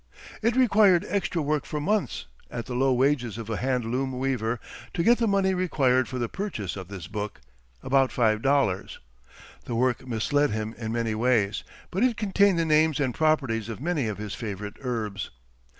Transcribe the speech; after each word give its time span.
It 0.41 0.55
required 0.55 1.05
extra 1.07 1.43
work 1.43 1.63
for 1.63 1.79
months, 1.79 2.25
at 2.49 2.65
the 2.65 2.73
low 2.73 2.91
wages 2.91 3.37
of 3.37 3.51
a 3.51 3.57
hand 3.57 3.85
loom 3.85 4.17
weaver, 4.17 4.59
to 4.95 5.03
get 5.03 5.19
the 5.19 5.27
money 5.27 5.53
required 5.53 6.07
for 6.07 6.17
the 6.17 6.27
purchase 6.27 6.75
of 6.75 6.87
this 6.87 7.05
book, 7.05 7.39
about 7.83 8.11
five 8.11 8.41
dollars. 8.41 8.97
The 9.65 9.75
work 9.75 10.07
misled 10.07 10.49
him 10.49 10.73
in 10.79 10.91
many 10.91 11.13
ways, 11.13 11.63
but 11.91 12.03
it 12.03 12.17
contained 12.17 12.57
the 12.57 12.65
names 12.65 12.99
and 12.99 13.13
properties 13.13 13.69
of 13.69 13.79
many 13.79 14.07
of 14.07 14.17
his 14.17 14.33
favorite 14.33 14.77
herbs. 14.81 15.29